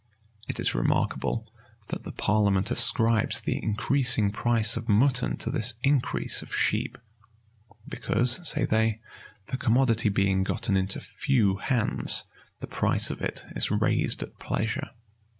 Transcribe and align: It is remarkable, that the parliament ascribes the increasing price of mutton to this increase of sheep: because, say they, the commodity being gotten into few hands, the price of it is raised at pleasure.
It 0.47 0.59
is 0.59 0.73
remarkable, 0.73 1.47
that 1.89 2.05
the 2.05 2.11
parliament 2.11 2.71
ascribes 2.71 3.39
the 3.39 3.61
increasing 3.63 4.31
price 4.31 4.75
of 4.75 4.89
mutton 4.89 5.37
to 5.37 5.51
this 5.51 5.75
increase 5.83 6.41
of 6.41 6.55
sheep: 6.55 6.97
because, 7.87 8.39
say 8.49 8.65
they, 8.65 8.99
the 9.49 9.57
commodity 9.57 10.09
being 10.09 10.43
gotten 10.43 10.75
into 10.75 11.01
few 11.01 11.57
hands, 11.57 12.23
the 12.61 12.65
price 12.67 13.11
of 13.11 13.21
it 13.21 13.45
is 13.55 13.69
raised 13.69 14.23
at 14.23 14.39
pleasure. 14.39 14.89